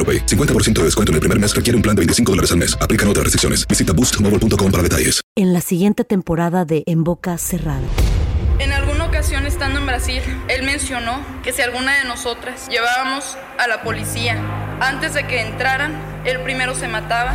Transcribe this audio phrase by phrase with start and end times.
[0.00, 0.24] AroPay.
[0.24, 2.74] 50% de descuento en el primer mes requiere un plan de 25 dólares al mes.
[2.80, 3.68] Aplican otras restricciones.
[3.68, 5.20] Visita boostmobile.com para detalles.
[5.36, 7.86] En la siguiente temporada de En Boca Cerrada.
[8.58, 13.66] En alguna ocasión estando en Brasil, él mencionó que si alguna de nosotras llevábamos a
[13.66, 14.36] la policía
[14.80, 15.94] antes de que entraran,
[16.26, 17.34] él primero se mataba.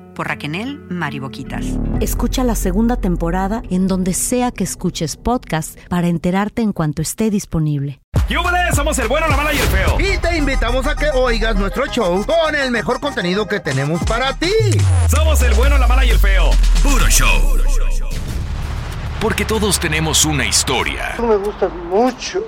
[0.15, 1.65] por Raquel Mariboquitas.
[1.99, 7.29] Escucha la segunda temporada en donde sea que escuches podcast para enterarte en cuanto esté
[7.29, 8.01] disponible.
[8.29, 8.75] ¡Yúbales!
[8.75, 9.97] Somos el bueno, la mala y el feo.
[9.99, 14.33] Y te invitamos a que oigas nuestro show con el mejor contenido que tenemos para
[14.33, 14.51] ti.
[15.09, 16.51] Somos el bueno, la mala y el feo.
[16.81, 17.57] Puro show.
[19.19, 21.13] Porque todos tenemos una historia.
[21.17, 22.47] Tú me gustas mucho.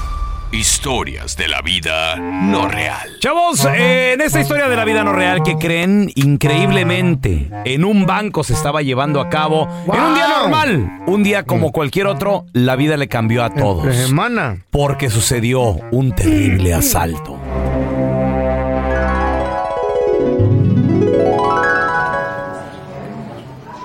[0.51, 3.09] historias de la vida no real.
[3.19, 8.05] Chavos, eh, en esta historia de la vida no real que creen increíblemente, en un
[8.05, 12.45] banco se estaba llevando a cabo en un día normal, un día como cualquier otro,
[12.53, 13.95] la vida le cambió a todos.
[13.95, 14.65] Semana.
[14.71, 17.39] Porque sucedió un terrible asalto.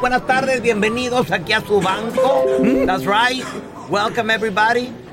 [0.01, 2.45] Buenas tardes, bienvenidos aquí a su banco.
[2.87, 3.45] That's right.
[3.89, 5.06] Welcome everybody.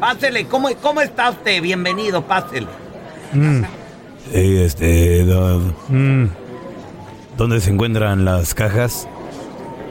[0.00, 1.60] Pásele, ¿cómo, cómo está usted?
[1.62, 2.66] Bienvenido, pásele.
[3.32, 3.62] Mm.
[4.32, 5.24] Sí, este.
[5.24, 6.26] do- mm.
[7.36, 9.06] ¿Dónde se encuentran las cajas?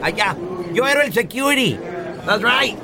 [0.02, 0.36] Allá.
[0.74, 1.78] Yo era el security.
[2.26, 2.76] That's right.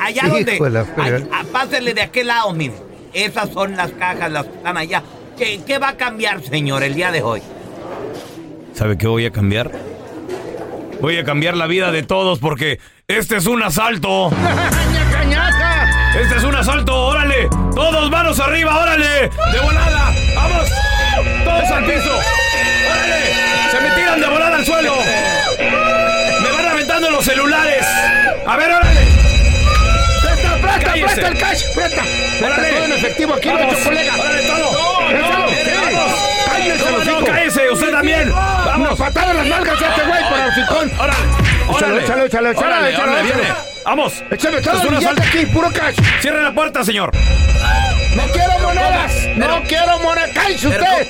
[0.00, 0.54] Allá donde.
[0.54, 1.16] Hijo de la fregada.
[1.16, 2.74] Ay- ah, pásele de aquel lado, mire.
[3.12, 5.02] Esas son las cajas, las que están allá.
[5.36, 7.42] ¿Qué, qué va a cambiar, señor, el día de hoy?
[8.74, 9.70] ¿Sabe qué voy a cambiar?
[11.00, 14.30] Voy a cambiar la vida de todos porque este es un asalto.
[16.20, 17.48] Este es un asalto, órale.
[17.74, 19.28] Todos manos arriba, órale.
[19.52, 20.12] De volada.
[20.34, 20.68] Vamos.
[21.44, 22.10] Todos al piso.
[22.90, 23.70] Órale.
[23.70, 24.94] Se me tiran de volada al suelo.
[26.42, 27.84] Me van aventando los celulares.
[28.46, 29.00] A ver, órale.
[30.22, 31.04] ¡Presta, presta, Cállese.
[31.06, 31.62] presta el cash!
[31.74, 32.02] ¡Presta!
[32.02, 32.70] ¡Presta Órale.
[32.70, 33.62] todo en efectivo aquí, Vamos.
[33.66, 34.12] nuestro colega!
[34.14, 35.08] Órale, todo.
[35.08, 35.70] Préstalo, no, sí.
[35.94, 36.14] vamos.
[36.46, 38.32] ¡Cállese, No, no, cállese, usted también.
[38.32, 38.98] Vamos.
[38.98, 40.92] patada en las nalgas a este güey para el hocicón.
[40.98, 41.18] Órale.
[41.64, 42.04] Échalo, Órale.
[42.04, 43.73] échalo, échalo, Órale, órale.
[43.84, 44.22] Vamos.
[44.30, 45.96] Échame todo es el billete aquí, puro cash.
[46.20, 47.10] Cierre la puerta, señor.
[48.16, 49.12] ¡No quiero monedas!
[49.36, 50.30] ¡No quiero monedas!
[50.34, 51.08] ¡Cállese Pero- usted!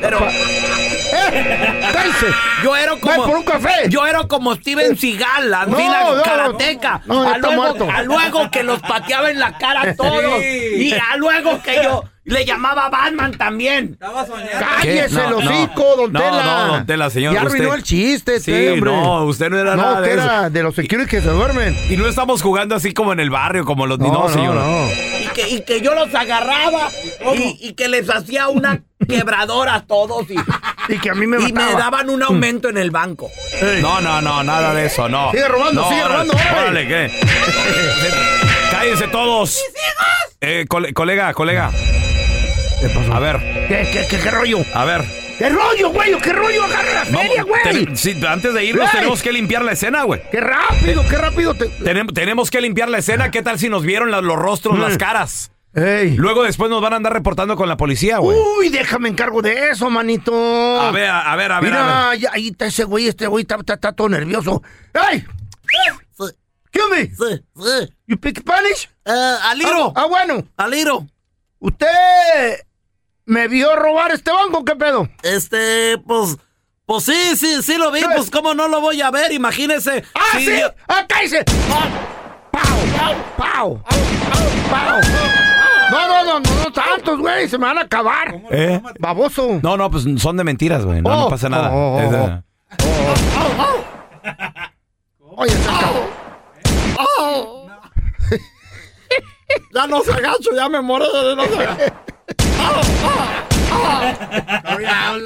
[0.00, 1.80] Pero ¡Eh!
[1.92, 2.26] ¡Cállese!
[2.62, 3.24] yo era ¡Ve como.
[3.26, 3.88] por un café!
[3.88, 5.78] Yo era como Steven Seagal, la No,
[6.16, 7.00] no, karateca.
[7.06, 7.88] no, ya a, está luego, muerto.
[7.90, 10.42] a luego que los pateaba en la cara a todos.
[10.42, 13.98] Y a luego que yo le llamaba Batman también.
[13.98, 15.04] ¡Cállese ¿Qué?
[15.04, 15.36] el No, no.
[15.38, 16.42] hocico, don No, Tela!
[16.44, 18.92] no, don Tela, señor, Ya usted- arruinó el chiste, Sí, este, hombre.
[18.92, 20.24] no, usted no era No, nada de usted eso.
[20.24, 21.76] era de los security que se duermen.
[21.90, 23.98] Y no estamos jugando así como en el barrio, como los...
[23.98, 24.54] No, no, señor.
[24.54, 24.88] no.
[25.22, 26.88] Y que, y que yo los agarraba
[27.34, 30.34] y, y que les hacía una quebradora a todos y,
[30.90, 33.30] Y que a mí me y me daban un aumento en el banco.
[33.82, 35.30] No, no, no, nada de eso, no.
[35.32, 36.60] Sigue robando, No, sigue robando, órale.
[36.60, 37.10] Órale, ¿qué?
[38.70, 39.62] Cállense todos.
[40.40, 41.70] Eh, cole- colega, colega.
[42.80, 43.12] ¿Qué pasó?
[43.12, 43.36] A ver,
[43.68, 44.58] ¿Qué, qué, qué, qué rollo?
[44.74, 45.04] A ver.
[45.38, 46.16] ¿Qué rollo, güey?
[46.18, 46.64] ¿Qué rollo?
[46.64, 47.62] Agarra la Vamos, feria, güey.
[47.62, 48.96] ten- sí, antes de irnos Güey.
[48.96, 50.20] tenemos que limpiar la escena, güey.
[50.30, 51.54] ¡Qué rápido, qué rápido!
[51.54, 51.66] Te...
[51.68, 53.30] Tenemos, tenemos que limpiar la escena.
[53.30, 54.80] ¿Qué tal si nos vieron la- los rostros, Mm.
[54.80, 55.52] las caras?
[55.74, 56.16] Ey.
[56.16, 58.36] Luego después nos van a andar reportando con la policía, güey.
[58.58, 60.80] Uy, déjame encargo de eso, manito.
[60.80, 62.18] A ver, a ver, a ver, Mira, a ver.
[62.18, 64.62] ya, ahí está ese güey, este güey está, está- está todo nervioso.
[65.12, 65.24] ¡Ey!
[66.70, 67.06] ¿Qué me?
[67.06, 67.94] Sí, sí.
[68.06, 68.90] ¿You speak Spanish?
[69.04, 69.92] Eh, Aliro.
[69.96, 70.44] Ah, ah, bueno.
[70.56, 71.06] Aliro.
[71.60, 71.86] ¿Usted
[73.28, 74.64] me vio robar este banco?
[74.64, 75.08] ¿Qué pedo?
[75.22, 76.36] Este, pues.
[76.86, 78.00] Pues sí, sí, sí lo vi.
[78.02, 79.30] Pues, ¿cómo no lo voy a ver?
[79.32, 80.02] Imagínese.
[80.14, 80.46] ¡Ah, sí!
[80.58, 81.44] yo- ¡Ah, cállese!
[82.50, 83.14] ¡Pau!
[83.36, 83.82] ¡Pau!
[84.70, 85.00] ¡Pau!
[85.90, 88.34] No, no, no, no, no tantos, güey, se me van a acabar.
[88.50, 88.80] ¿Eh?
[88.98, 89.60] Baboso.
[89.62, 91.02] No, no, pues son de mentiras, güey.
[91.02, 91.70] No, no Oh, pasa nada.
[91.72, 92.42] oh, oh, de-
[95.20, 95.34] oh.
[95.36, 96.08] Oye, se acabó.
[99.74, 101.94] Ya no se agacho, ya me muero de no se agacho.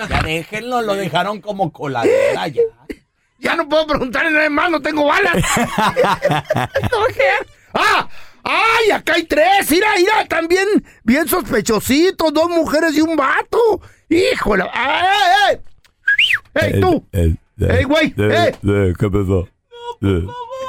[0.08, 2.62] Ya déjenlo, lo dejaron como coladera ya.
[3.38, 5.34] Ya no puedo preguntarle nada más, no tengo balas.
[6.92, 7.30] No, ¿qué?
[7.74, 8.08] ¡Ah!
[8.44, 8.90] ¡Ay!
[8.90, 9.70] Acá hay tres.
[9.70, 10.66] Mira, mira, también
[11.04, 12.32] bien sospechositos.
[12.32, 13.80] Dos mujeres y un vato.
[14.08, 14.64] ¡Híjole!
[14.72, 15.60] ¡Ay, ay,
[16.54, 16.72] ay!
[16.74, 17.06] ¡Ey, tú!
[17.12, 18.14] ¡Ey, güey!
[18.16, 18.52] ¡Eh!
[18.98, 19.48] ¿Qué pasó?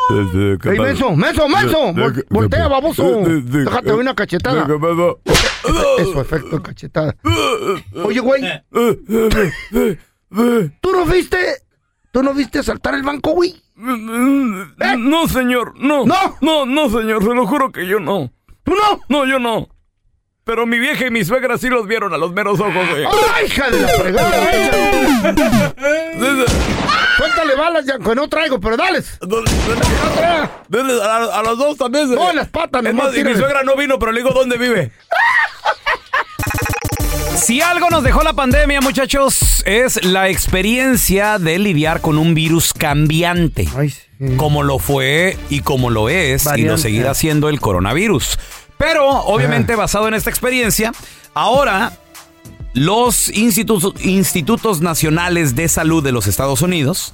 [0.09, 1.15] ¡Ey, menso!
[1.15, 1.93] ¡Menso, menso!
[1.93, 3.21] Vol- ¡Voltea, baboso!
[3.25, 4.67] Déjate una cachetada.
[5.99, 7.15] Eso, efecto cachetada.
[8.03, 8.41] Oye, güey.
[10.81, 11.37] ¿Tú no viste?
[12.11, 13.55] ¿Tú no viste asaltar el banco, güey?
[13.75, 16.05] No, señor, no.
[16.05, 16.37] ¿No?
[16.41, 18.31] No, no, señor, se lo juro que yo no.
[18.63, 18.99] ¿Tú no?
[19.09, 19.67] No, yo no.
[20.45, 23.05] Pero mi vieja y mi suegra sí los vieron a los meros ojos, güey.
[23.33, 24.49] ¡Ay, hija de la fregada!
[27.17, 29.19] Suéltale balas, ya, que no traigo, pero dales.
[30.67, 32.09] Dele A, a los dos también.
[32.09, 34.57] se- No, las patas, Es más, y mi suegra no vino, pero le digo dónde
[34.57, 34.91] vive.
[37.35, 42.73] Si algo nos dejó la pandemia, muchachos, es la experiencia de lidiar con un virus
[42.73, 43.67] cambiante.
[44.37, 48.39] Como lo fue y como lo es y lo seguirá siendo el coronavirus.
[48.77, 50.91] Pero, obviamente, basado en esta experiencia,
[51.33, 51.91] ahora
[52.73, 57.13] los institutos, nacionales de salud de los Estados Unidos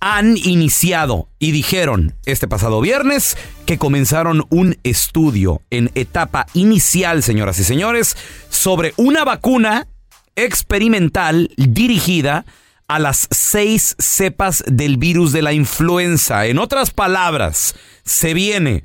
[0.00, 3.36] han iniciado y dijeron este pasado viernes
[3.66, 8.16] que comenzaron un estudio en etapa inicial, señoras y señores,
[8.50, 9.88] sobre una vacuna
[10.36, 12.44] experimental dirigida
[12.86, 16.46] a las seis cepas del virus de la influenza.
[16.46, 17.74] En otras palabras,
[18.04, 18.84] se viene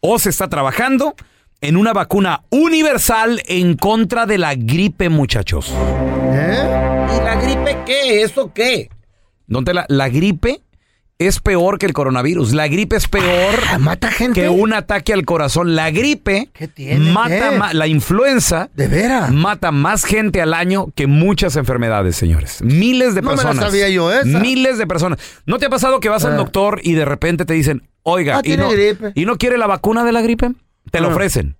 [0.00, 1.14] o se está trabajando
[1.66, 5.72] en una vacuna universal en contra de la gripe, muchachos.
[6.32, 7.08] ¿Eh?
[7.16, 8.22] ¿Y la gripe qué?
[8.22, 8.88] ¿Eso qué?
[9.46, 10.60] Donde la, la gripe
[11.18, 12.52] es peor que el coronavirus.
[12.52, 14.40] La gripe es peor Ah, ¿Mata gente?
[14.42, 15.74] que un ataque al corazón.
[15.74, 17.10] La gripe tiene?
[17.10, 17.56] mata ¿Qué?
[17.58, 19.32] ma- la influenza ¿De veras?
[19.32, 22.60] mata más gente al año que muchas enfermedades, señores.
[22.62, 23.64] Miles de No me la personas.
[23.70, 24.26] sabía yo esa.
[24.40, 25.18] Miles de personas.
[25.46, 26.36] ¿No te ha pasado que vas al Ah.
[26.36, 29.12] doctor y de repente te dicen, oiga, Ah, y, no, gripe.
[29.14, 30.50] y no quiere la vacuna de la gripe?
[30.90, 31.10] Te la Ah.
[31.10, 31.56] ofrecen.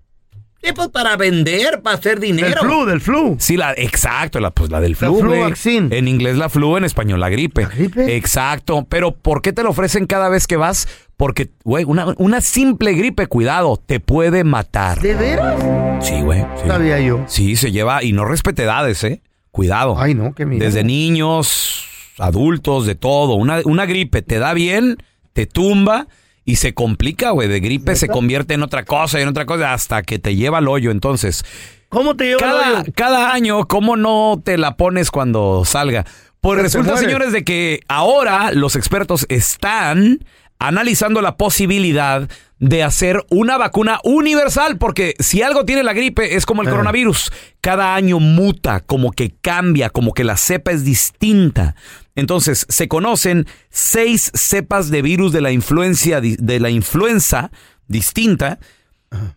[0.62, 2.60] Sí, pues para vender, para hacer Del dinero.
[2.62, 3.36] flu, del flu.
[3.38, 5.20] Sí, la, exacto, la, pues la del La flu.
[5.20, 5.40] flu güey.
[5.42, 5.96] vaccine.
[5.96, 7.62] En inglés la flu, en español la gripe.
[7.62, 8.16] ¿La gripe?
[8.16, 8.84] Exacto.
[8.88, 10.88] Pero ¿por qué te lo ofrecen cada vez que vas?
[11.16, 15.00] Porque, güey, una, una simple gripe, cuidado, te puede matar.
[15.00, 15.62] ¿De veras?
[16.04, 16.40] Sí, güey.
[16.60, 16.66] sí.
[16.66, 17.22] Sabía yo.
[17.28, 19.22] Sí, se lleva, y no respete edades, ¿eh?
[19.52, 19.94] Cuidado.
[19.98, 20.64] Ay, no, qué miedo.
[20.64, 21.84] Desde niños,
[22.18, 23.34] adultos, de todo.
[23.34, 24.96] Una, una gripe te da bien,
[25.32, 26.08] te tumba
[26.46, 27.48] y se complica, güey.
[27.48, 30.58] De gripe se convierte en otra cosa y en otra cosa hasta que te lleva
[30.58, 30.90] al hoyo.
[30.90, 31.44] Entonces,
[31.90, 32.92] ¿Cómo te lleva el cada, hoyo?
[32.94, 36.06] cada año, ¿cómo no te la pones cuando salga?
[36.40, 40.24] Pues resulta, señores, de que ahora los expertos están
[40.58, 46.46] analizando la posibilidad de hacer una vacuna universal, porque si algo tiene la gripe es
[46.46, 46.70] como el Eh.
[46.70, 47.30] coronavirus.
[47.60, 51.74] Cada año muta, como que cambia, como que la cepa es distinta.
[52.16, 57.50] Entonces, se conocen seis cepas de virus de la influencia, de la influenza
[57.86, 58.58] distinta.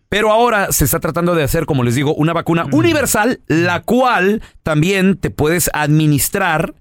[0.08, 4.42] Pero ahora se está tratando de hacer, como les digo, una vacuna universal, la cual
[4.62, 6.74] también te puedes administrar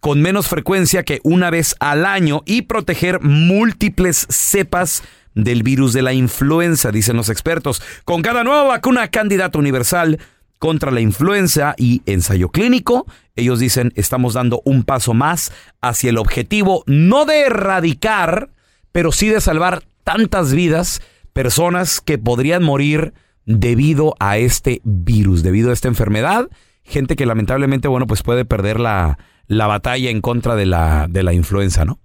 [0.00, 5.02] con menos frecuencia que una vez al año y proteger múltiples cepas
[5.34, 7.82] del virus de la influenza, dicen los expertos.
[8.04, 10.18] Con cada nueva vacuna candidata universal
[10.58, 13.06] contra la influenza y ensayo clínico,
[13.36, 18.50] ellos dicen estamos dando un paso más hacia el objetivo no de erradicar,
[18.92, 21.00] pero sí de salvar tantas vidas,
[21.32, 23.12] personas que podrían morir
[23.44, 26.48] debido a este virus, debido a esta enfermedad,
[26.82, 31.22] gente que lamentablemente, bueno, pues puede perder la, la batalla en contra de la, de
[31.22, 31.98] la influenza, ¿no?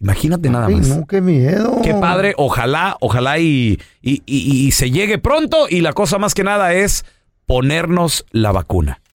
[0.00, 0.88] Imagínate nada Ay, más.
[0.88, 1.80] no, qué miedo.
[1.82, 6.34] Qué padre, ojalá, ojalá y, y- y- y se llegue pronto y la cosa más
[6.34, 7.04] que nada es
[7.46, 9.00] ponernos la vacuna.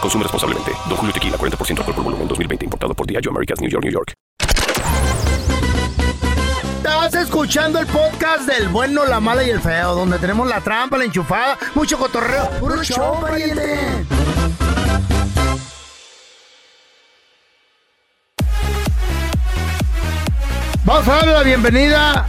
[0.00, 0.72] Consume responsablemente.
[0.88, 2.64] Don Julio Tequila, 40% alcohol por volumen, 2020.
[2.64, 4.14] Importado por Diageo Americas, New York, New York.
[6.76, 10.96] Estás escuchando el podcast del bueno, la mala y el feo, donde tenemos la trampa,
[10.98, 12.50] la enchufada, mucho cotorreo.
[12.58, 14.06] ¡Puro show, pariente!
[20.84, 22.26] Vamos a darle la bienvenida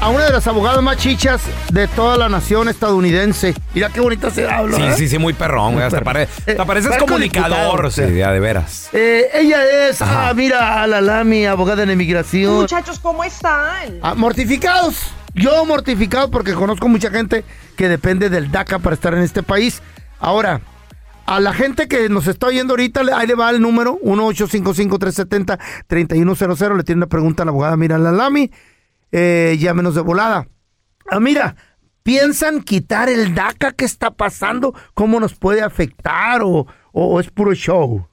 [0.00, 3.54] a una de las abogadas más chichas de toda la nación estadounidense.
[3.74, 4.76] Mira qué bonita se habla.
[4.76, 4.94] Sí, ¿eh?
[4.96, 5.84] sí, sí, muy perrón, güey.
[5.84, 8.14] Hasta, pare- hasta pareces comunicador, sí, sí.
[8.16, 8.88] ya de veras.
[8.92, 12.54] Eh, ella es, ah, mira, Alalami, abogada en inmigración.
[12.54, 13.98] Muchachos, ¿cómo están?
[14.02, 15.02] Ah, mortificados.
[15.34, 17.44] Yo mortificado porque conozco mucha gente
[17.76, 19.82] que depende del DACA para estar en este país.
[20.18, 20.60] Ahora,
[21.26, 26.76] a la gente que nos está oyendo ahorita, le- ahí le va el número 1-855-370-3100.
[26.76, 28.50] Le tiene una pregunta a la abogada Mira Lalami.
[29.12, 30.48] Eh, llámenos de volada.
[31.10, 31.56] Ah, mira,
[32.02, 33.72] ¿piensan quitar el DACA?
[33.72, 34.74] ¿Qué está pasando?
[34.94, 36.42] ¿Cómo nos puede afectar?
[36.42, 38.06] ¿O, o es puro show?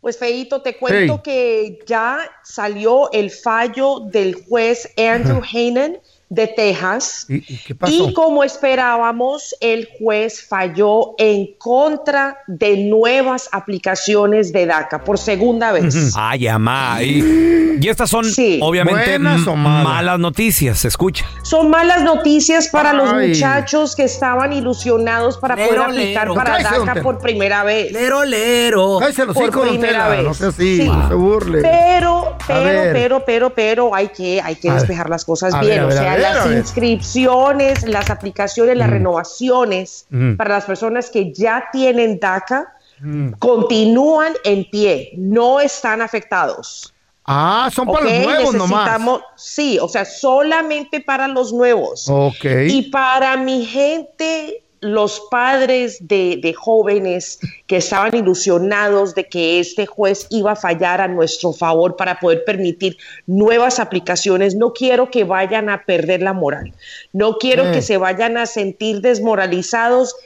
[0.00, 1.20] Pues Feito, te cuento Hey.
[1.22, 5.98] que ya salió el fallo del juez Andrew Hanen
[6.30, 7.26] de Texas.
[7.28, 7.92] ¿Y, y qué pasó?
[7.92, 15.72] Y como esperábamos, el juez falló en contra de nuevas aplicaciones de DACA por segunda
[15.72, 16.12] vez.
[16.16, 17.02] Ay, amá.
[17.02, 18.24] Y, y estas son,
[18.60, 19.84] obviamente, ¿Buenas o m- malas?
[19.84, 20.78] malas noticias.
[20.78, 21.24] Se escucha.
[21.42, 26.34] Son malas noticias para los muchachos que estaban ilusionados para Lero, poder aplicar lero.
[26.34, 27.92] para Cállese, DACA por primera vez.
[27.92, 28.98] Lero, lero.
[29.00, 30.22] Cállese los Por primera vez.
[30.22, 30.84] no sea así, Sí.
[30.88, 31.60] no se burle.
[31.62, 34.80] Pero, pero, pero, pero, pero, hay que, hay que A ver.
[34.82, 35.74] despejar las cosas A bien.
[35.76, 38.92] ver, o sea, las inscripciones, las aplicaciones, las Mm.
[38.92, 40.36] renovaciones Mm.
[40.36, 43.32] para las personas que ya tienen DACA Mm.
[43.38, 46.92] continúan en pie, no están afectados.
[47.24, 48.12] Ah, son para ¿ok?
[48.12, 48.84] los nuevos nomás.
[48.86, 52.06] Necesitamos- Sí, o sea, solamente para los nuevos.
[52.10, 52.44] Ok.
[52.68, 59.84] Y para mi gente, los padres de, de jóvenes que estaban ilusionados de que este
[59.86, 62.96] juez iba a fallar a nuestro favor para poder permitir
[63.26, 66.72] nuevas aplicaciones, no quiero que vayan a perder la moral.
[67.12, 70.16] No quiero que se vayan a sentir desmoralizados.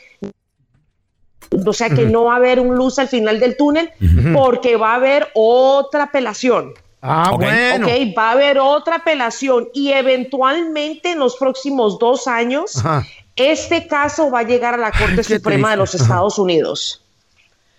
[1.66, 3.90] O sea que no va a haber un luz al final del túnel
[4.34, 6.74] porque va a haber otra apelación.
[7.00, 7.86] Ah, Ok, bueno.
[7.86, 13.04] ok, va a haber otra apelación y eventualmente en los próximos dos años Ajá.
[13.36, 15.94] Este caso va a llegar a la Corte Suprema de los.
[15.94, 17.00] Estados Unidos.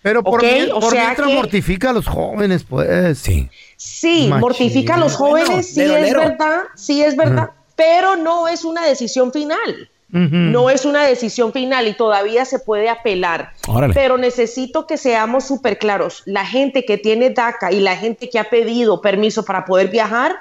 [0.02, 3.18] Pero por, Ok, mien- o por sea mientras que- mortifica a los jóvenes, pues.
[3.18, 3.48] Sí.
[3.76, 4.40] Sí, Machín.
[4.40, 6.20] mortifica a los Bueno, jóvenes, sí lero, es lero.
[6.20, 9.90] verdad, sí es verdad, pero no es una decisión final.
[10.08, 13.50] No es una decisión final y todavía se puede apelar.
[13.66, 13.92] Órale.
[13.92, 16.22] Pero necesito que seamos súper claros.
[16.24, 20.36] La gente que tiene DACA y la gente que ha pedido permiso para poder viajar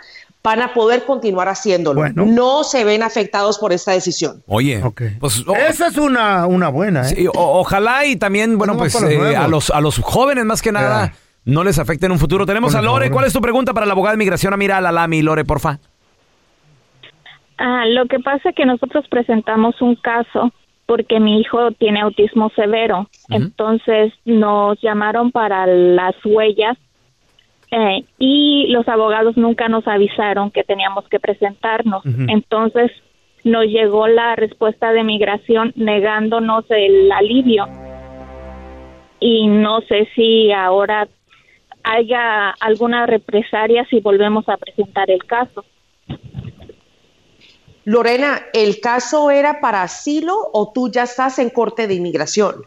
[0.45, 2.07] van a poder continuar haciéndolo.
[2.13, 4.43] No se ven afectados por esta decisión.
[4.45, 4.79] Oye,
[5.19, 7.15] pues o- Esa es una, una buena, ¿eh?
[7.15, 10.45] sí, o- ojalá y también, bueno, No, pues los eh, a, los, a los jóvenes
[10.45, 11.13] más que nada
[11.45, 12.45] no les afecte en un futuro.
[12.45, 13.05] Tenemos Por a Lore.
[13.07, 13.13] favor.
[13.13, 14.53] ¿Cuál es tu pregunta para la abogada de inmigración?
[14.53, 15.79] Ah, Mira, la Lami, Lore, porfa.
[17.57, 20.51] Ah, lo que pasa es que nosotros presentamos un caso
[20.85, 23.09] porque mi hijo tiene autismo severo.
[23.29, 26.77] Entonces nos llamaron para las huellas
[27.71, 32.03] eh, y los abogados nunca nos avisaron que teníamos que presentarnos.
[32.05, 32.91] Entonces
[33.43, 37.67] nos llegó la respuesta de migración negándonos el alivio.
[39.19, 41.07] Y no sé si ahora
[41.83, 45.63] haya alguna represalia si volvemos a presentar el caso.
[47.83, 52.65] Lorena, ¿el caso era para asilo o tú ya estás en corte de inmigración?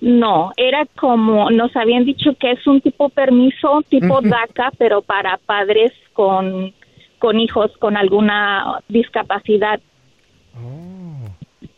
[0.00, 4.20] No, era como nos habían dicho que es un tipo permiso tipo.
[4.22, 6.72] DACA, pero para padres con,
[7.18, 9.80] con hijos con alguna discapacidad.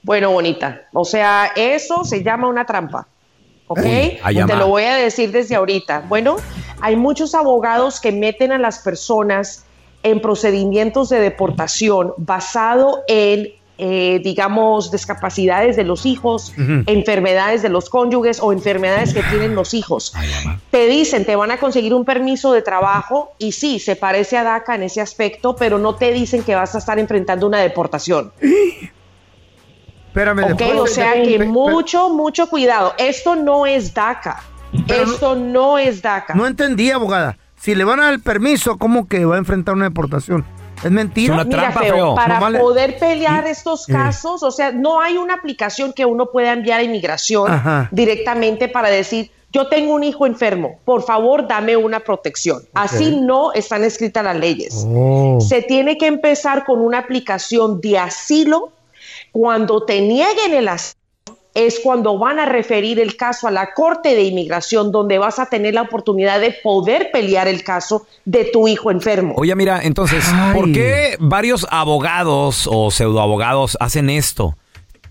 [0.03, 0.83] Bueno, bonita.
[0.93, 3.07] O sea, eso se llama una trampa.
[3.69, 3.79] ¿Ok?
[3.79, 6.05] Uy, Te lo voy a decir desde ahorita.
[6.09, 6.37] Bueno,
[6.81, 9.65] hay muchos abogados que meten a las personas
[10.03, 13.49] en procedimientos de deportación basado en,
[13.85, 16.53] eh, digamos, discapacidades de los hijos,
[16.87, 20.15] enfermedades de los cónyuges o enfermedades que tienen los hijos.
[20.71, 24.45] Te dicen, te van a conseguir un permiso de trabajo y sí, se parece a
[24.45, 28.33] DACA en ese aspecto, pero no te dicen que vas a estar enfrentando una deportación.
[30.09, 32.95] Espérame, Ok, después- o sea que mucho, mucho cuidado.
[32.99, 34.43] Esto no es DACA.
[34.87, 36.35] Esto no es DACA.
[36.35, 37.37] No entendí, abogada.
[37.57, 40.45] Si le van a dar el permiso, ¿cómo que va a enfrentar una deportación?
[40.83, 41.45] Es mentira.
[41.45, 46.27] Mira, feo, para poder pelear estos casos, o sea, no hay una aplicación que uno
[46.27, 47.89] pueda enviar a inmigración Ajá.
[47.93, 52.63] directamente para decir, yo tengo un hijo enfermo, por favor dame una protección.
[52.73, 54.87] Así no están escritas las leyes.
[54.89, 55.39] Oh.
[55.41, 58.73] Se tiene que empezar con una aplicación de asilo.
[59.31, 61.02] Cuando te nieguen el asilo,
[61.55, 65.47] es cuando van a referir el caso a la Corte de Inmigración, donde vas a
[65.47, 69.35] tener la oportunidad de poder pelear el caso de tu hijo enfermo.
[69.37, 74.57] Oye, mira, entonces, ¿por qué varios abogados o pseudoabogados hacen esto?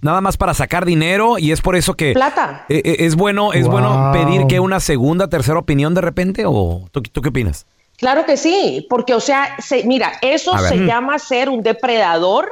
[0.01, 2.13] Nada más para sacar dinero y es por eso que...
[2.13, 2.65] Plata.
[2.69, 6.87] Eh, eh, ¿Es bueno, es bueno pedir que una segunda, tercera opinión de repente o
[6.91, 7.67] tú, tú qué opinas?
[7.97, 10.87] Claro que sí, porque, o sea, se- mira, eso se Mm.
[10.87, 12.49] llama ser un depredador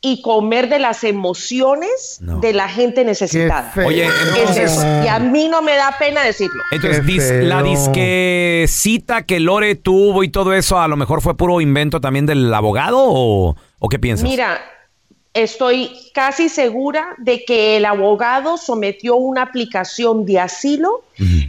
[0.00, 3.70] y comer de las emociones de la gente necesitada.
[3.70, 3.88] feo.
[3.88, 4.86] Oye, Es entonces- eso.
[5.04, 6.62] Y a mí no me da pena decirlo.
[6.70, 11.60] Entonces, dis- la disquecita que Lore tuvo y todo eso, a lo mejor fue puro
[11.60, 14.28] invento también del abogado o, o qué piensas?
[14.28, 14.60] Mira,
[15.34, 21.02] estoy casi segura de que el abogado sometió una aplicación de asilo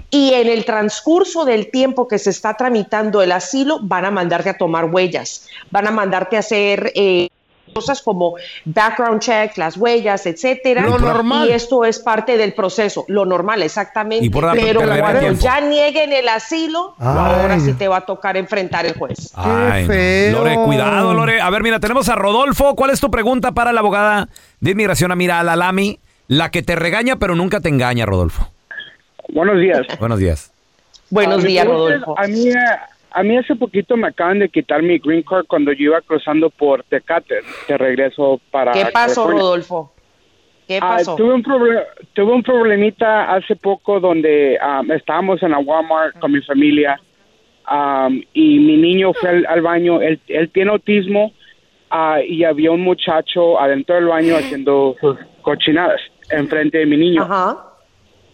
[0.10, 4.50] y en el transcurso del tiempo que se está tramitando el asilo van a mandarte
[4.50, 7.30] a tomar huellas, van a mandarte a hacer eh,
[7.78, 8.36] cosas como
[8.66, 10.82] background check, las huellas, etcétera.
[10.82, 11.48] Lo normal.
[11.48, 14.26] Y esto es parte del proceso, lo normal, exactamente.
[14.26, 17.08] Y por la- Pero cuando ya nieguen el asilo, Ay.
[17.08, 19.32] ahora sí te va a tocar enfrentar el juez.
[19.36, 20.32] Ay, feo.
[20.40, 21.40] Lore, cuidado, Lore.
[21.42, 22.76] A ver, mira, tenemos a Rodolfo.
[22.76, 26.00] ¿Cuál es tu pregunta para la abogada de inmigración, Amira Alalami?
[26.28, 28.50] La que te regaña, pero nunca te engaña, Rodolfo.
[29.30, 29.80] Buenos días.
[30.00, 30.52] Buenos días.
[31.10, 32.20] Buenos Ah, días, Rodolfo.
[32.20, 32.50] A mí,
[33.12, 36.50] a mí hace poquito me acaban de quitar mi green card cuando yo iba cruzando
[36.50, 37.36] por Tecate,
[37.67, 39.41] de regreso para ¿Qué pasó, California.
[39.41, 39.93] Rodolfo?
[40.67, 41.15] ¿Qué Ah, pasó?
[41.15, 46.41] tuve, un tuve un problemita hace poco donde ah, estábamos en la Walmart con mi
[46.41, 47.00] familia
[47.65, 51.32] am, y mi niño fue al, al baño, él, él tiene autismo
[51.89, 57.26] ah, y había un muchacho adentro del baño haciendo sus cochinadas enfrente de mi niño.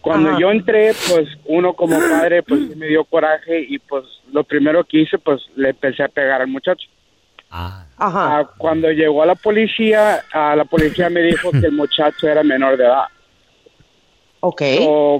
[0.00, 0.38] Cuando Ajá.
[0.40, 4.98] yo entré, pues uno como padre, pues me dio coraje y pues lo primero que
[4.98, 6.88] hice, pues le empecé a pegar al muchacho.
[7.48, 12.42] Ah, cuando llegó a la policía, ah, la policía me dijo que el muchacho era
[12.42, 13.04] menor de edad.
[14.40, 14.62] Ok.
[14.78, 15.14] So,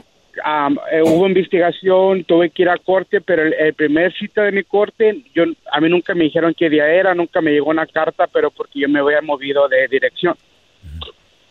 [0.44, 4.50] um, eh, hubo investigación, tuve que ir a corte, pero el, el primer cita de
[4.50, 7.86] mi corte, yo a mí nunca me dijeron qué día era, nunca me llegó una
[7.86, 10.36] carta, pero porque yo me había movido de dirección.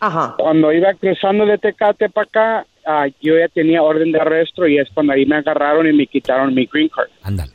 [0.02, 0.36] Ajá.
[0.38, 4.78] Cuando iba cruzando de Tecate para acá, ah, yo ya tenía orden de arresto y
[4.78, 7.10] es cuando ahí me agarraron y me quitaron mi green card.
[7.22, 7.54] Ándale.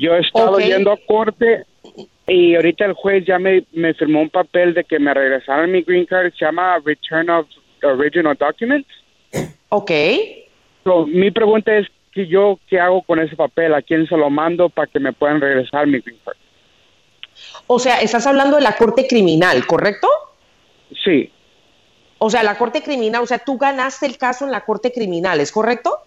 [0.00, 1.64] Yo he estado yendo a corte
[2.26, 5.82] y ahorita el juez ya me, me firmó un papel de que me regresaron mi
[5.82, 7.46] green card, se llama Return of
[7.82, 8.88] Original Documents.
[9.70, 9.90] Ok.
[10.84, 14.30] So, mi pregunta es que yo qué hago con ese papel, a quién se lo
[14.30, 16.36] mando para que me puedan regresar mi green card.
[17.66, 20.08] O sea, estás hablando de la corte criminal, ¿correcto?
[21.04, 21.30] Sí.
[22.24, 25.40] O sea, la corte criminal, o sea, tú ganaste el caso en la corte criminal,
[25.40, 25.98] ¿es correcto?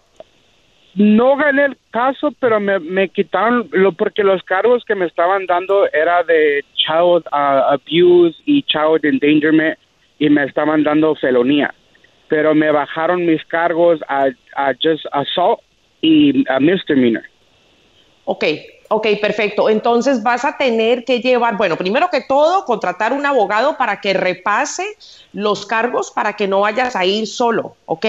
[0.96, 5.46] No gané el caso, pero me, me quitaron lo porque los cargos que me estaban
[5.46, 9.78] dando era de child uh, abuse y child endangerment
[10.18, 11.72] y me estaban dando felonía.
[12.26, 14.26] Pero me bajaron mis cargos a,
[14.56, 15.60] a just assault
[16.02, 17.22] y a misdemeanor.
[18.24, 18.44] Ok,
[18.88, 19.68] ok, perfecto.
[19.68, 24.14] Entonces vas a tener que llevar, bueno, primero que todo, contratar un abogado para que
[24.14, 24.96] repase
[25.32, 28.06] los cargos para que no vayas a ir solo, ¿ok?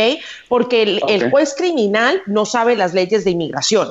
[0.48, 3.90] Porque el, juez criminal no sabe las leyes de inmigración.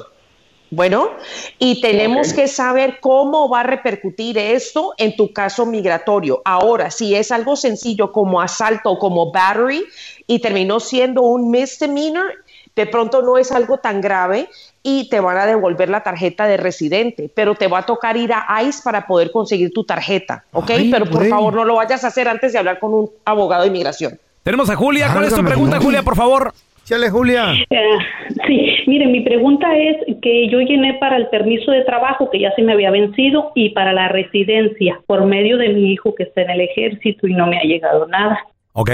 [0.71, 1.13] Bueno,
[1.59, 6.43] y tenemos que saber cómo va a repercutir esto en tu caso migratorio.
[6.45, 9.83] Ahora, si es algo sencillo como asalto o como battery
[10.27, 12.35] y terminó siendo un misdemeanor,
[12.79, 14.49] de pronto no es algo tan grave
[14.85, 18.31] y te van a devolver la tarjeta de residente, pero te va a tocar ir
[18.33, 20.71] a ICE para poder conseguir tu tarjeta, ¿ok?
[20.71, 23.63] Ay, pero por favor no lo vayas a hacer antes de hablar con un abogado
[23.63, 24.17] de inmigración.
[24.45, 25.11] Tenemos a Julia.
[25.13, 25.81] ¿Cuál es tu pregunta.
[25.81, 26.55] Julia, por favor?
[26.85, 27.53] Chale, Julia.
[27.69, 27.99] Eh,
[28.47, 32.55] sí, mire, mi pregunta es que yo llené para el permiso de trabajo que ya
[32.55, 36.43] se me había vencido y para la residencia por medio de mi hijo que está
[36.43, 38.39] en el ejército y no me ha llegado nada.
[38.73, 38.93] Ok.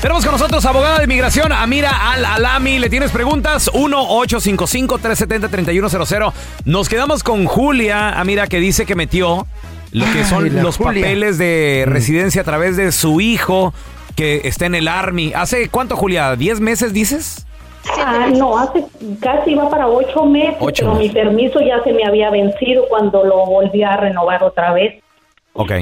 [0.00, 2.78] Tenemos con nosotros abogada de inmigración, Amira Al Alami.
[2.78, 3.70] ¿Le tienes preguntas?
[3.72, 6.32] 1-855-370-3100.
[6.66, 9.46] Nos quedamos con Julia, Amira, que dice que metió
[9.94, 11.02] lo que son los Julia.
[11.02, 13.72] papeles de residencia a través de su hijo
[14.16, 15.32] que está en el Army.
[15.34, 16.34] ¿Hace cuánto, Julia?
[16.34, 17.46] ¿10 meses dices?
[17.98, 18.84] Ah, no, hace
[19.20, 21.08] casi va para ocho meses, Ocho pero meses.
[21.14, 25.02] mi permiso ya se me había vencido cuando lo volví a renovar otra vez.
[25.52, 25.72] Ok.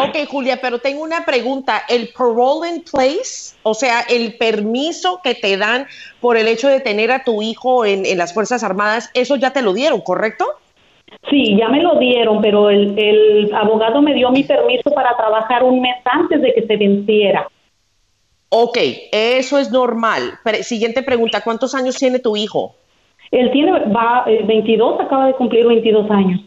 [0.00, 1.82] Ok, Julia, pero tengo una pregunta.
[1.88, 5.86] ¿El parole in place, o sea, el permiso que te dan
[6.20, 9.50] por el hecho de tener a tu hijo en, en las Fuerzas Armadas, eso ya
[9.50, 10.46] te lo dieron, correcto?
[11.30, 15.62] Sí, ya me lo dieron, pero el, el abogado me dio mi permiso para trabajar
[15.64, 17.48] un mes antes de que se venciera.
[18.50, 18.78] Ok,
[19.12, 20.38] eso es normal.
[20.42, 22.74] Pre- siguiente pregunta, ¿cuántos años tiene tu hijo?
[23.30, 26.40] Él tiene, va, eh, 22, acaba de cumplir 22 años.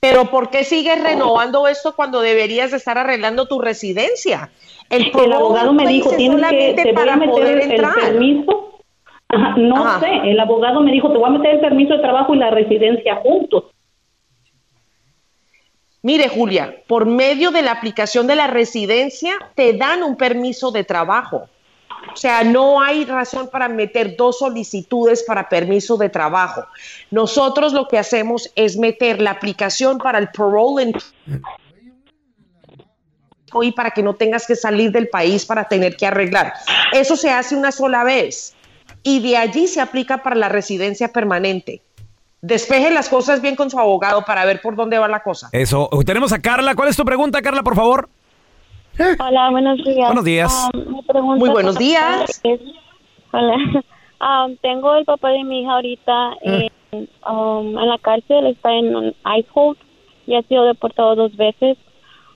[0.00, 4.50] Pero ¿por qué sigues renovando esto cuando deberías de estar arreglando tu residencia?
[4.90, 7.70] El, El abogado me dijo, es tienes que, te voy a para meter poder el
[7.72, 7.94] entrar.
[7.94, 8.67] permiso.
[9.30, 10.00] Ajá, no Ajá.
[10.00, 12.50] sé, el abogado me dijo, te voy a meter el permiso de trabajo y la
[12.50, 13.64] residencia juntos.
[16.00, 20.84] Mire, Julia, por medio de la aplicación de la residencia te dan un permiso de
[20.84, 21.48] trabajo.
[22.12, 26.64] O sea, no hay razón para meter dos solicitudes para permiso de trabajo.
[27.10, 30.94] Nosotros lo que hacemos es meter la aplicación para el parole in-
[33.62, 36.52] y para que no tengas que salir del país para tener que arreglar.
[36.92, 38.54] Eso se hace una sola vez
[39.02, 41.82] y de allí se aplica para la residencia permanente.
[42.40, 45.48] Despeje las cosas bien con su abogado para ver por dónde va la cosa.
[45.52, 45.88] Eso.
[46.06, 46.74] Tenemos a Carla.
[46.76, 48.08] ¿Cuál es tu pregunta, Carla, por favor?
[49.20, 50.06] Hola, buenos días.
[50.06, 50.68] Buenos días.
[50.74, 52.40] Um, pregunta Muy buenos días.
[52.44, 52.60] es-
[53.32, 53.56] hola.
[54.20, 56.60] Um, tengo el papá de mi hija ahorita Mm.
[56.92, 59.06] en, um, en la cárcel, está en un
[59.36, 59.78] ICE hold
[60.26, 61.76] y ha sido deportado dos veces.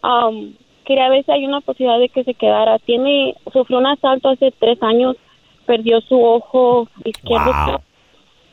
[0.03, 2.79] Um, quería ver si hay una posibilidad de que se quedara.
[2.81, 5.16] Tiene, sufrió un asalto hace tres años,
[5.73, 7.79] perdió su ojo izquierdo Wow.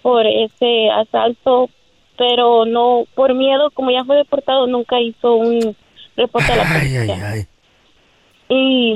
[0.02, 1.70] por ese asalto,
[2.18, 5.76] pero no, por miedo, como ya fue deportado, nunca hizo un
[6.16, 7.02] reporte a la policía.
[7.02, 7.42] ay, ay.
[8.48, 8.96] Y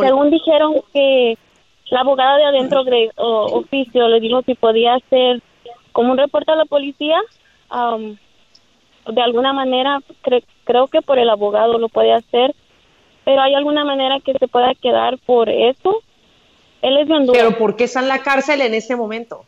[0.00, 1.38] según dijeron que
[1.90, 5.40] la abogada de adentro de o- oficio le dijo si podía hacer
[5.92, 7.18] como un reporte a la policía,
[9.06, 12.52] de alguna manera, cre- creo que por el abogado lo puede hacer,
[13.24, 16.02] pero hay alguna manera que se pueda quedar por eso.
[16.84, 17.42] Él es de Honduras.
[17.42, 19.44] Pero ¿por qué está en la cárcel en este momento?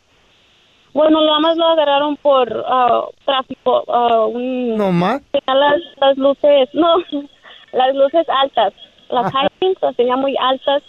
[0.93, 3.83] Bueno, nada más lo agarraron por ah, tráfico.
[3.87, 5.21] ah, un, ¿No más?
[5.31, 6.95] tenía las, las luces, no,
[7.73, 8.73] las luces altas.
[9.09, 10.81] Las high beams las tenía muy altas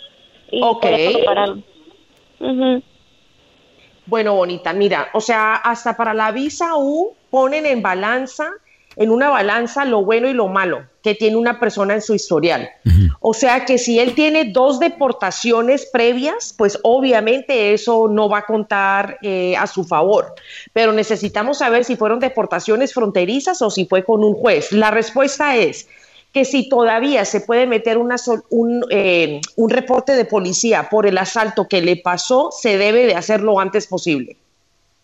[0.51, 0.81] y Ok.
[0.81, 1.65] por eso lo pararon.
[4.07, 8.49] Bueno, bonita, mira, o sea, hasta para la visa U ponen en balanza,
[8.99, 12.69] en una balanza lo bueno y lo malo que tiene una persona en su historial.
[13.21, 18.47] O sea que si él tiene dos deportaciones previas, pues obviamente eso no va a
[18.47, 20.35] contar eh, a su favor.
[20.73, 24.73] Pero necesitamos saber si fueron deportaciones fronterizas o si fue con un juez.
[24.73, 25.89] La respuesta es
[26.33, 31.07] que si todavía se puede meter una sol- un, eh, un reporte de policía por
[31.07, 34.37] el asalto que le pasó, se debe de hacer lo antes posible.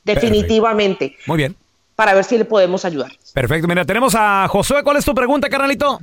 [0.04, 1.56] Definitivamente, Muy bien.
[1.96, 3.10] Para ver si le podemos ayudar.
[3.34, 3.68] Perfecto.
[3.68, 4.82] Mira, tenemos a Josué.
[4.82, 5.98] ¿Cuál es tu pregunta, carnalito?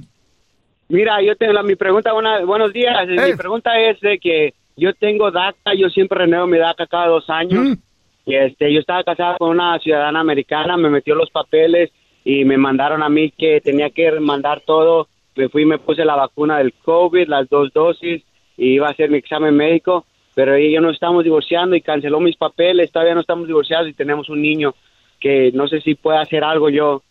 [0.90, 3.08] Mira, yo tengo la, mi pregunta, buena- buenos días.
[3.08, 7.30] Mi pregunta es de que yo tengo DACA, yo siempre renuevo mi DACA cada dos
[7.30, 7.78] años.
[8.26, 11.92] Y este, yo estaba casada con una ciudadana americana, me metió los papeles
[12.24, 15.08] y me mandaron a mí que tenía que mandar todo.
[15.36, 18.22] Me fui y me puse la vacuna del COVID, las dos dosis,
[18.58, 22.36] y iba a hacer mi examen médico, pero ella no estamos divorciando y canceló mis
[22.36, 24.76] papeles, todavía no estamos divorciados y tenemos un niño
[25.22, 27.04] que no sé si puede hacer algo yo.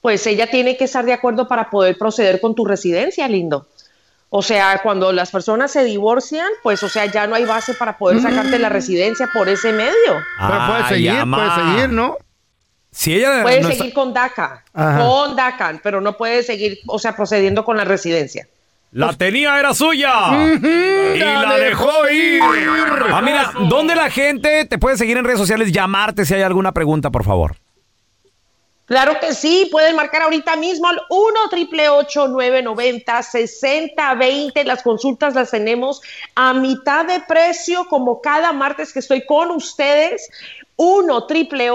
[0.00, 3.66] Pues ella tiene que estar de acuerdo para poder proceder con tu residencia, lindo.
[4.30, 7.96] O sea, cuando las personas se divorcian, pues, o sea, ya no hay base para
[7.98, 9.94] poder sacarte la residencia por ese medio.
[10.38, 12.16] Pero puede seguir, puede seguir, ¿no?
[12.90, 14.98] Si ella Puede no seguir está- con DACA, Ajá.
[15.00, 18.48] con DACA, pero no puede seguir, o sea, procediendo con la residencia.
[18.96, 20.10] La tenía, era suya.
[20.62, 22.40] Y la dejó ir.
[23.12, 25.70] Ah, mira, ¿dónde la gente te puede seguir en redes sociales?
[25.70, 27.56] Llamarte si hay alguna pregunta, por favor.
[28.86, 34.64] Claro que sí, pueden marcar ahorita mismo al 1 triple 990 6020.
[34.64, 36.00] Las consultas las tenemos
[36.34, 40.30] a mitad de precio, como cada martes que estoy con ustedes.
[40.78, 41.70] 1 triple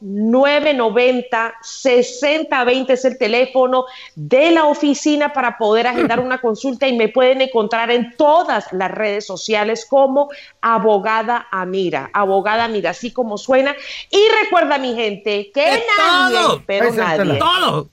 [0.00, 7.08] 990 6020 es el teléfono de la oficina para poder agendar una consulta y me
[7.08, 10.28] pueden encontrar en todas las redes sociales como
[10.60, 13.74] abogada Amira, abogada Amira, así como suena.
[14.10, 16.62] Y recuerda mi gente que nadie, todo.
[16.66, 17.88] pero es nadie, todo.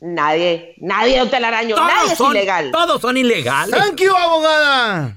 [0.00, 2.70] nadie, nadie, don Telaraño, Todos nadie es son- ilegal.
[2.70, 3.78] Todos son ilegales.
[3.78, 5.16] Thank you, abogada.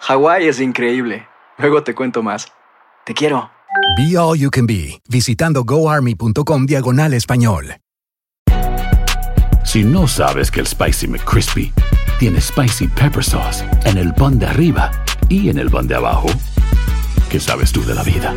[0.00, 1.26] Hawái es increíble.
[1.58, 2.46] Luego te cuento más.
[3.04, 3.50] Te quiero.
[3.98, 7.76] Be All You Can Be, visitando goarmy.com diagonal español.
[9.64, 11.72] Si no sabes que el Spicy McCrispy
[12.18, 14.90] tiene Spicy Pepper Sauce en el pan de arriba
[15.28, 16.28] y en el pan de abajo,
[17.28, 18.34] ¿qué sabes tú de la vida?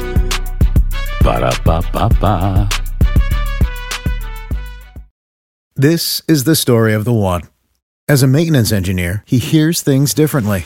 [1.24, 2.68] Para, pa, pa, pa.
[5.76, 7.44] This is the story of the one.
[8.08, 10.66] As a maintenance engineer, he hears things differently.